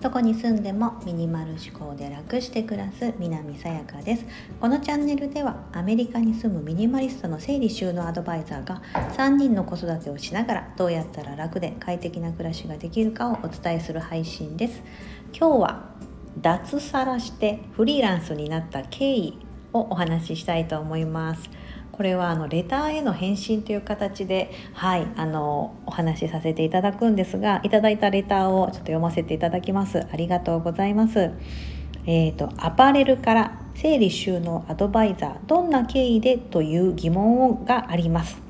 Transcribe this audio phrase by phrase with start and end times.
[0.00, 4.26] どこに住んでもミニマル思考で楽して暮らす南さやかです。
[4.60, 8.82] このチャンネルではアメリカに住むミニマリストの整理収納アドバイザーが
[9.16, 14.82] 3人の子育てをしながらどうやったら楽で快適な暮らしができるかをお伝えする配信です。
[15.32, 15.94] 今日は
[16.40, 19.38] 脱サラしてフリーランスになった経緯
[19.72, 21.48] をお話ししたいと思います。
[22.02, 30.04] これはあのレターへの返信という形で、はい、あのお話しさせていただくんですがいただいたレターをちょっと読ませていただきます。
[30.12, 31.30] ありがとうございます。
[32.06, 38.42] えーと、とアパレルから整理収納アドバイザーどんな経緯でという疑問があります。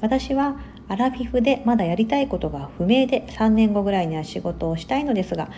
[0.00, 5.50] 私はアラフィフでまだやりたいことが不明で3年後ぐらいには仕事をしたいのですが、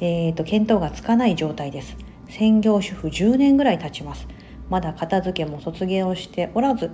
[0.00, 1.96] えーと、と見当がつかない状態です。
[2.28, 4.26] 専業主婦10年ぐらい経ちます。
[4.70, 6.90] まだ片付けも卒業しておらず、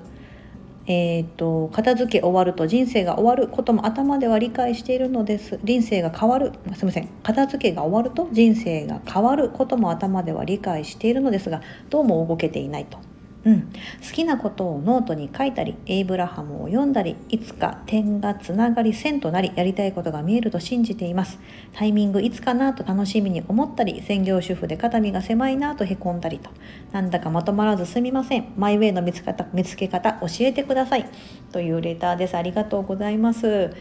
[0.87, 12.98] えーと、片付け終わると人生が終わることも頭では理解しているのです人生が変わるすみません片付けが終わると人生が変わることも頭では理解しているのですがどうも動けていないと。
[13.45, 21.39] うん、好きなことをノートに書いたりエイブラハムを読んだりいつか点がつながり線となりやりたいことが見えると信じています。
[21.72, 26.50] タイミングいつかなと楽しみに思ったり専業主婦で肩身が狭いなとへこんだりと。
[26.92, 28.53] なんだかまとまらずすみません。
[28.56, 31.09] マイウェイの見つ方見つけ方教えてください。
[31.53, 32.37] というレターです。
[32.37, 33.72] ありがとうございます。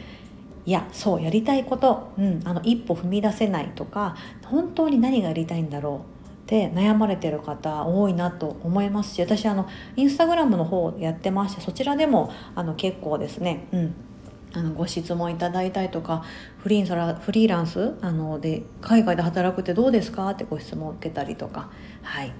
[0.65, 6.12] いやそうやりたいこと、うん、あの一歩踏み出せないとか本当に何がやりたいんだろう。
[6.53, 13.95] で悩まれてる方多いなと思いますし私あのインスタグラムの方やってましてそちらでもあの結構ですね、うん、
[14.53, 16.23] あのご質問いただいたりとか
[16.59, 20.29] フリーフリーランスあので海外で働くってどうですか？
[20.29, 21.71] ってご質問を受けたりとか
[22.03, 22.31] はい。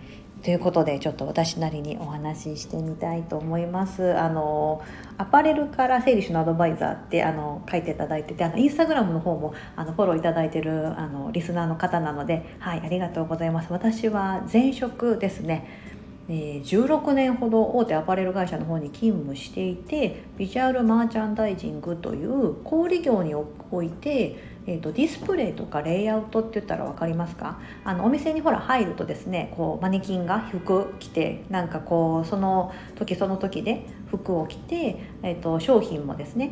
[0.43, 4.13] ということでちょっと私なりにお話ししてみたいと思います。
[4.19, 4.81] あの
[5.17, 13.71] アパレルから整理収納アドバイザーってあの書いていただいててあのインスタグラムの方もあのフォローいただいてるあのリスナーの方なのではいありがとうございます。
[13.71, 15.93] 私は前職ですね。
[16.27, 27.59] え16年ほど大手アパレル会社の方に勤務していてビジュアルマーチャンダイジングという小売業においてえーと、ディスプレイとかレイアウトって言ったら分かりますか？
[27.83, 36.51] あのお店にほら入るとですねこうマネキンが服着てなんかこうその時その時で服を着て、えーと、商品もですね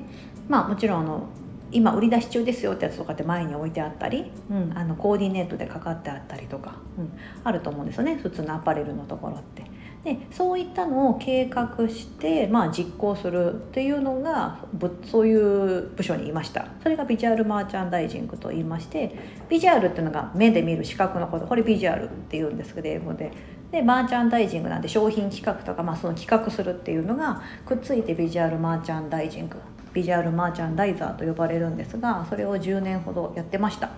[0.49, 1.27] まあもちろんあの
[1.71, 7.13] 今売り出し中ですよってやつとかって前に置いてあったり、うん、あのコーディネートでかかってあったりとか、うん、
[7.45, 9.63] あると思うんですよね普通のアパレルのところって。
[10.03, 14.57] でそういったのを計画して、まあ、実行するっていうのが
[15.05, 16.67] そういう部署にいました。
[16.81, 19.15] それがビジュアルマーチャンダイジングと言いまして
[19.47, 21.45] ビジュアルっていうのが目で見る視覚のこと。
[21.45, 23.31] これビジュアルっていうんですけど英語で。
[23.71, 29.57] でマーチャンダイジングなんで商品企画とか、まあ、その企画するっていうのがくっついてビジュアルマーチャンダイジング。
[29.93, 33.89] ビジュアルマーチャンダイザーと呼ばれるんですがそれを10年ほどやってました。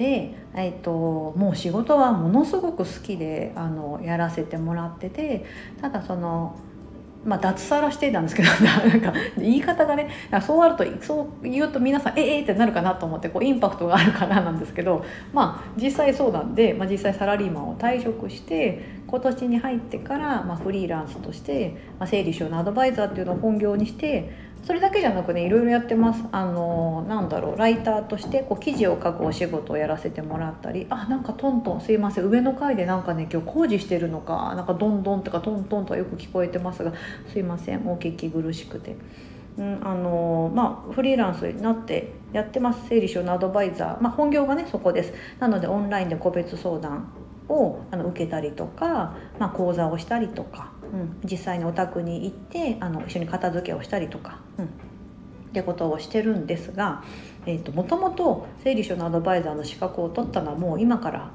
[0.00, 5.44] で、えーと、もう仕事はものすごく好きであのやらせてもらってて
[5.78, 6.58] ただその
[7.22, 10.08] まあ、脱サラしてたんですけど なんか言い方がね
[10.40, 24.30] そうあるとそう言うと皆さんええー、ってなるかなと思ってこうインパクトがあるかななんですけどまあ実際そうなんで、まあ、実際サラリーマンを退職して今年に入ってから、まあ、フリーランスとして、まあ、整理収納アドバイザーっていうのを本業にして
[24.62, 26.22] それだけじゃなくねいろいろやってます。
[26.32, 36.92] あのなんだろうライターとしてこう記事を書くお仕事をやらせてもらったりあなんかトントンすいません上の階でなんかね今日工事してるのかなんかドンドンとかトントンとかよく聞こえてますが
[37.32, 38.96] すいませんお聞き苦しくて。
[39.58, 42.88] うん、あのまあ、フリーランスになってやってます。
[42.88, 45.12] 整理収納アドバイザー、まあ、本業がねそこです。
[45.38, 47.12] なのでオンラインで個別相談
[47.48, 50.70] をあの受けたりとか、まあ、講座をしたりとか。
[50.92, 54.68] うん、実際にお宅に行ってあの一緒に片付けをしたりとか、うん、っ
[55.52, 57.04] てことをしてるんですが、
[57.46, 61.32] えーと、もともと整理収納アドバイザーの資格を取ったのはもう今から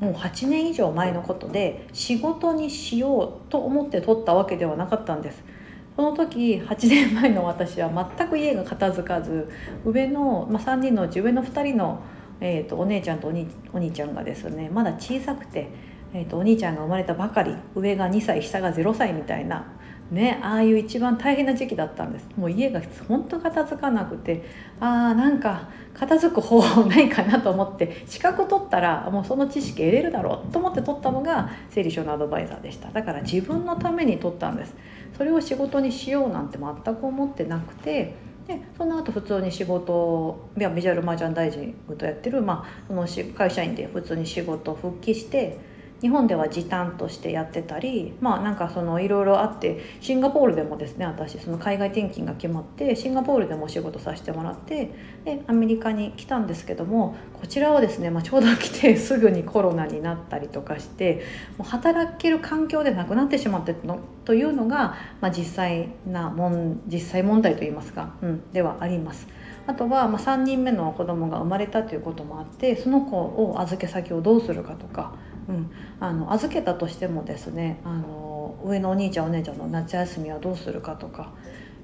[0.00, 5.44] もう8年以上前のことで仕事にしようと思って取ったわけではなかったんです。
[5.96, 9.50] この時8年前の私は全く家が片付かず
[9.84, 12.02] 上の、まあ、3人のうち上の2人の、
[12.40, 15.68] えーとお姉ちゃんとお兄お兄ちゃんがですねまだ小さくて
[16.14, 19.66] えーと、お兄ちゃんが生まれたばかり上が2歳下が0歳みたいな
[20.10, 22.28] ねああいう一番大変な時期だったんです。
[22.36, 24.44] もう家が本当片付かなくて
[24.78, 32.90] あーなんか片付く方法ないかなと思って資格取ったらもうその知識得れるだろうと思って取ったのが整理収納アドバイザーでした。
[32.90, 34.74] だから自分のために取ったんです。
[35.16, 38.14] それを仕事にしようなんて全く思ってなくて
[38.46, 45.71] でその後普通に仕事をビジュアルマージャン大臣とやってる、まあ、その会社員で普通に仕事復帰して
[46.02, 54.90] 日本では時短としてやってたりまあなんかそのいろいろあってシンガポールでもですね私その海外転勤が決まってシンガポールでもお仕事させてもらって
[55.24, 61.22] でアメリカに来たんですけどもこちらはですね、まあ、ちょうど来てすぐにコロナになったりとかして
[61.56, 69.28] もう働ける環境でなくなってしまってのというのが、まあ、実際なもん実際問題といいますか、うん、ではあります。
[69.64, 75.14] あとは、ま、3人目の子供が生まれたということもあってその子を預け先をどうするかとか、
[75.48, 81.32] うん、あの預けたとしてもですねあの上のお兄ちゃんお姉ちゃんの夏休みはどうするかとか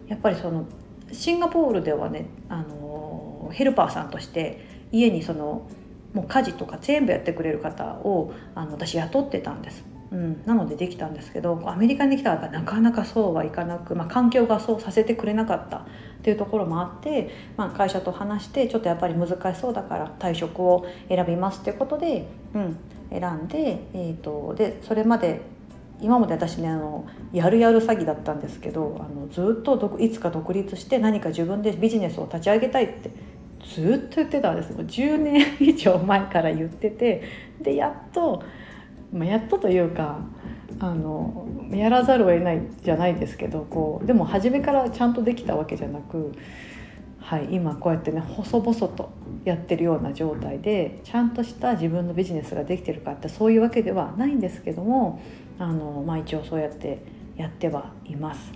[0.07, 0.67] やっぱりその
[1.13, 5.69] シンガポールではねあのヘルパーさんとして家にその
[6.15, 9.85] もう家事とか全部やってくれる方をあの私雇ってたんです。
[10.11, 15.85] うん、なのでできたんですけどアメリカに来たらなかなかそうはいかなく、まあ、環境がそうさせてくれなかった。
[16.19, 22.77] っていうところもあって、まあ、会社と話してちょっとやっぱり難しそうだから退職を選びますっていうことで、うん、
[23.11, 25.41] 選んで,、えーと、でそれまで
[26.01, 33.11] 今まで私ねあのやるやる詐欺だったんですけどあのずっといつか独立して何か自分でビジネスを立ち上げたいって
[33.65, 34.73] ずっと言ってたんです。
[34.73, 37.23] もう10年以上前から言ってて
[37.61, 38.43] でやっと、
[39.13, 40.21] まあ、やっとというか
[40.79, 46.33] あのやらざるを得ないじゃないですけどこうでも初めからちゃんとできたわけじゃなく、
[47.29, 49.11] はい、今こうやってね細々と
[49.45, 55.21] やってるような状態でちゃんとした自分のビジネスができてるかってそういうわけではないんですけども
[55.59, 57.03] あの、まあ、一応そうやって
[57.37, 58.51] やってはいます。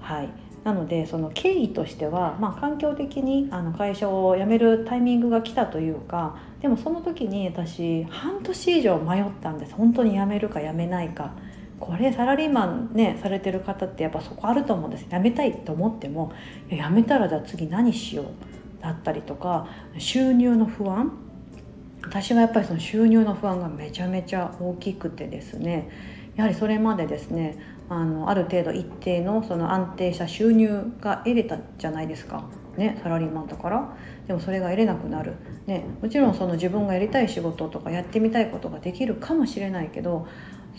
[0.00, 0.30] はい。
[0.64, 9.74] なのでその経緯としては、まあ、環境的にあの会社を辞めるタイミングが来たというかでもその時に私半年以上迷ったんです。
[9.74, 11.34] 本当に辞めるか辞めないか。
[11.80, 15.06] これサラリーマンねされてる方ってやっぱそこあると思うんです。
[15.08, 16.32] 辞めたいと思っても
[16.70, 18.26] 辞めたらじゃあ次何しよう
[18.82, 19.66] だったりとか
[19.98, 21.12] 収入の不安。
[22.02, 25.90] 私はやっぱりその収入の不安がめちゃめちゃ大きくてですね
[26.36, 27.58] やはりそれまでですね
[27.88, 32.44] あのある程度一定のその安定した収入が得れたじゃないですか、
[32.76, 33.96] ね、サラリーマンだから。
[34.28, 35.36] でもそれが得れなくなる、
[35.66, 40.26] ね、もちろんその自分がやりたい仕事とかやってみたいことができるかもしれないけど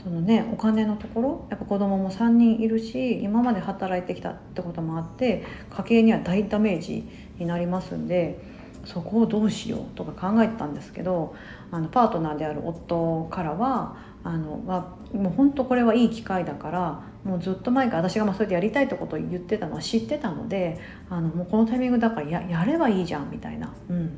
[0.03, 7.07] そのねお金のところやっぱ子供も3人いるし今まで働いてきたってこともあって家計には大ダメージ
[7.37, 8.39] になりますんで
[8.85, 11.35] そこをどうしようとか考えてたんですけど
[11.71, 20.79] あのパートナーである夫からはあのはもう本当これはいい機会だからもうずっと前から私がまあそれでやりたいってことを言ってたのは知ってたので
[21.09, 23.73] あのもうこのタイミングだからややればいいじゃんみたいな。
[23.89, 24.11] うん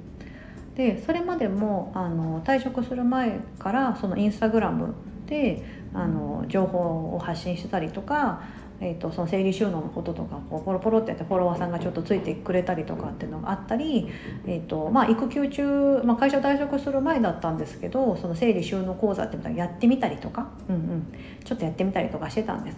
[0.75, 4.95] でそれまでもあの退職する前からそのインスタグラム
[5.31, 5.63] で
[5.93, 8.43] あの情報を発信してたりとか、
[8.81, 14.09] えーと、その生理収納のこととかこうポロポロってやってフォロワーさんがちょっとついてくれたりとかっていうのがあったり、
[14.45, 21.13] えーとまあ、育休中、まあ、会社退職する前だったんですけどその生理収納講座っていうのをやってみたりとか、うんうん、
[21.45, 22.77] ちょっとやってみたりとかしてたんです。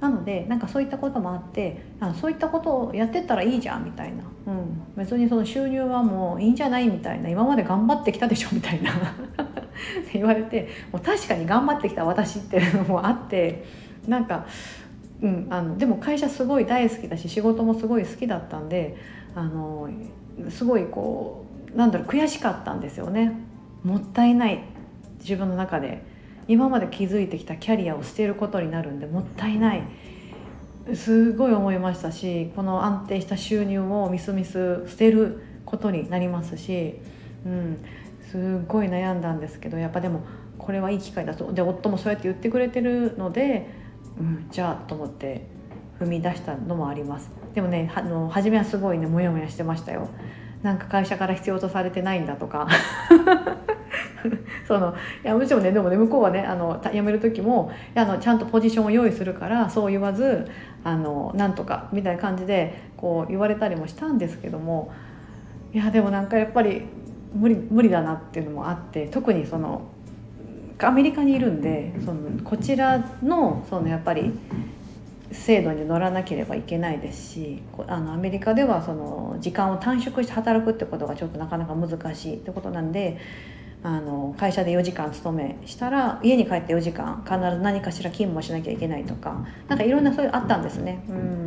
[0.00, 8.92] なのでなんかそういったこともあってあそういったことをやってったらいいじゃんみたいな、うん、別にその収入はもういいんじゃないみたいな今まで頑張ってきたでしょみたいな。
[10.12, 13.64] 言われてもう確かに頑張ってきた私っていうのもあって
[14.06, 14.46] なんか、
[15.22, 18.96] うん、あのでも会社すごい大好きだし仕事もすごい好きだったんで
[19.34, 19.88] あの
[20.50, 23.32] すごいこうなんだろう悔しかったんですよね。
[23.84, 24.64] もったいない
[25.20, 26.16] 自分の中で。
[26.48, 29.82] 今まで築いてきたキャリアを捨てることになるんでもったいない。
[30.94, 36.94] すごい思いましたしこの安定した収入をみすみす捨てることになりますし、
[37.44, 37.78] うん、
[38.30, 40.20] すごい悩んだんですけどやっぱでも
[40.58, 41.52] これはいい機会だと。
[41.52, 43.68] で夫もそうやって言ってくれてるので、
[44.18, 45.46] うん、じゃあと思って
[46.00, 47.30] 踏み出したのもあります。
[47.54, 50.08] でもねはの初めはすごいねモヤモヤしてましたよ。
[50.62, 52.66] なんか会社から必要とされてないんだとか。
[54.66, 54.92] その
[55.22, 60.50] いやもちろんねでもね向こうはねあの辞める時もあのちゃんとポジションを用意するからそう言わず
[60.82, 64.90] あのなんとかみたいな感じでこう言われたりもしたんですけども。
[65.72, 66.84] いやでもなんかやっぱり
[67.36, 69.82] 無理無理だなっていうのもあって特にその
[70.78, 74.32] アメリカにいるんでそのこちらのそのやっぱり
[75.32, 83.18] 制度に乗らなければいけないですしあのアメリカではその時間を短縮して働くってことがちょっとなかなか難しいってことなんで
[83.82, 91.04] あの会社で4時間勤めしたら家に帰って4時間必ず何かしら勤務をしなきゃいけないとかなんかいろんなそういうあったんですね。
[91.08, 91.46] うん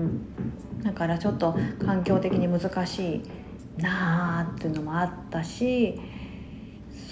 [0.84, 3.22] だからちょっと環境的に難しい
[3.80, 6.00] なあっていうのもあったし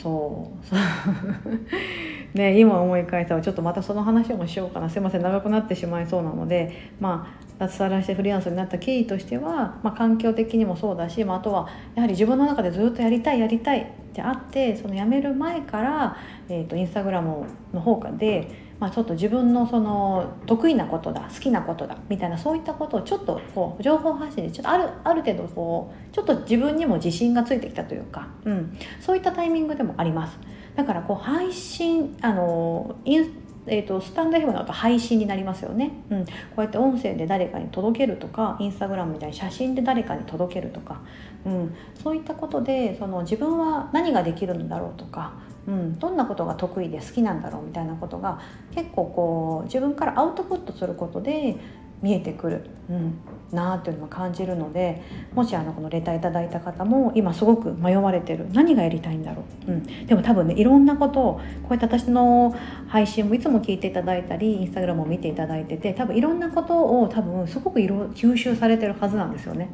[0.01, 2.37] そう。
[2.37, 4.89] ね今思い返したらちょっとまたその話もしようかな。
[4.89, 16.17] すいません長くなってしまいそうなのでまあ脱サラしてフリーランスになった経緯としては、まあ、環境的にもそうだし、まあ、あとはやはり自分の中でずっとやりたいやりたいってあってその辞める前から、
[16.49, 30.37] えーと、インスタグラムの方で、まあ、ちょっと自分のその得意なことだ好きなことだみたいなそういったことをちょっとこう情報発信でちょっとあるある程度こうちょっと自分にも自信がついてきたというか、うん、そういったタイミングでもあります。
[30.75, 41.01] だからこう配信あのインえーと、スタンド FM だと配信になりますよね、うん、こうやって音声で誰かに届けるとかインスタグラムみたいに写真で誰かに届けるとか、
[41.45, 45.33] うん、そういったことでその自分は何ができるんだろうとか、
[45.67, 48.39] うん、どんなことが得意で好きなんだろうみたいなことが
[48.73, 51.57] 結構こう自分からアウトプットすることで
[52.01, 53.19] 見えてくる、うん、
[53.51, 55.01] なあっていうのを感じるので
[55.33, 62.55] もしあのこのレターいただいた方も今すごく迷われてる何がやりたいんだろう、うん、でも多分ねいろんなことをこうやって私の
[62.87, 69.69] 配信もいつも聞いていただいたりインスタグラムを見ていただいてて多分いろんなことを多分すごく色吸収されてるはずなんですよね。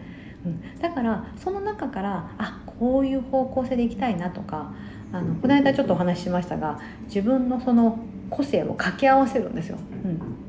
[0.45, 4.73] うん、だからその中からあこういう方向性でいきたいなとか
[5.13, 7.99] あのこの間ちょっとお話ししましたが自分のその
[8.29, 9.77] 個性を掛け合わせるんですよ。
[10.03, 10.42] うん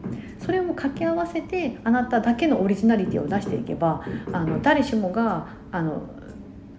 [0.44, 6.02] それを掛け合わせてあなただけのオリジナリティを出していけばあの誰しもがあの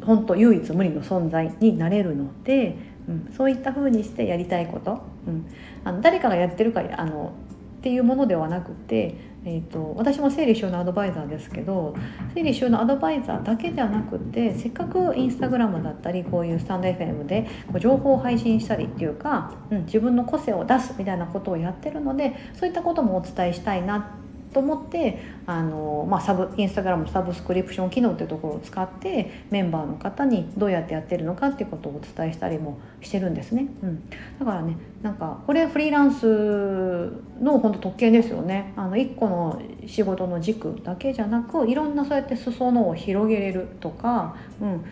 [0.05, 2.77] 本当唯一無二の存在になれるので、
[3.09, 5.47] うん、そういった風にしてやりたいこと、うん、
[5.83, 7.33] あの誰かがやってるかあの
[7.79, 9.15] っていうものではなくて
[9.47, 11.95] えーと、私も整理収納アドバイザーですけど
[12.33, 24.17] 整理収納アドバイザーだけではなくてせっかくインスタグラムだったりこういうスタンド FM でこう情報を配信したりっていうか、うん、自分の個性を出すみたいなことをやってるのでそういったこともお伝えしたいな
[24.55, 33.67] と思ってあの、まあ、サブインスタグラムサブスクリプション機能っていうところを使ってメンバーの方にどうやってやってるのかっていうことをお伝えしたりもしてるんですね。
[33.83, 34.09] うん、
[34.39, 38.71] だからねなんかこれフリーランスの本当特権ですよね。
[38.77, 44.85] あの1個の仕事の軸だけじゃなくいろんなそうやって裾野を広げれるとか、うん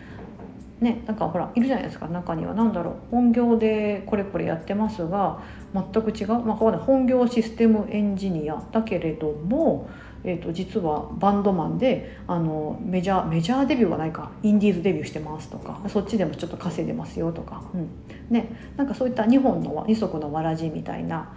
[0.80, 2.08] ね、なんかほらいるじゃないですか。
[2.08, 2.94] 中には何だろう。
[3.10, 5.40] 本業でこれこれやってますが
[5.72, 9.88] 全く違う、まあ、本業システムエンジニアだけれども、
[10.24, 14.30] えー、と実はバンドマンであのメジャーメジャーデビューはないか。
[14.42, 17.88] インディーズデビューしてますとかそっちでもちょっと稼いでますよとか、うん。
[18.30, 21.32] ね、なんかそういった2本の二足のわらじみたいな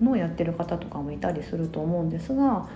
[0.00, 2.68] のをやってる方とかもいたりすると思うんですが。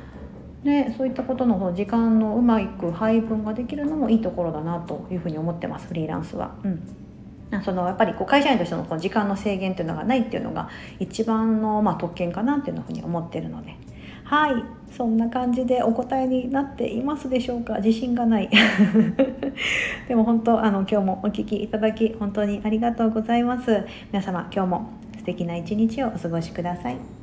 [0.64, 6.55] でそういったことの時間のうまく配分ができるのもいいところだなというふうに思ってますフリーランスは。
[6.62, 6.83] うん。
[7.64, 10.69] そのやっぱりこう会社員としてのこの時間の制限っていうのがないっていうのが
[11.00, 13.75] 一番のまあ特権かなっていうふうに思ってるので。
[14.25, 14.64] はい。
[14.97, 17.76] そんな感じでお答えになっていますでしょうか？
[17.76, 18.50] 自信がない。
[20.09, 23.85] でも本当あの今日もお聞きいただき本当にありがとうございます。
[24.12, 24.90] 皆様今日も
[25.21, 27.20] 素敵な一日をお過ごしください